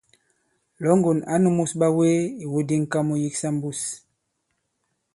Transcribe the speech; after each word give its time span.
Lɔ̌ŋgòn 0.83 1.19
ǎ 1.33 1.35
nūmus 1.43 1.71
ɓawee 1.79 2.17
ìwu 2.43 2.59
di 2.67 2.75
ŋ̀ka 2.83 2.99
mu 3.07 3.13
yiksa 3.21 3.49
mbus. 3.55 3.79